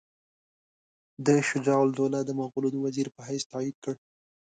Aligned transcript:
ده 1.25 1.35
شجاع 1.49 1.79
الدوله 1.83 2.19
د 2.23 2.29
مغولو 2.39 2.69
د 2.71 2.75
وزیر 2.85 3.07
په 3.15 3.21
حیث 3.29 3.43
تایید 3.51 3.75
کړ. 3.83 3.95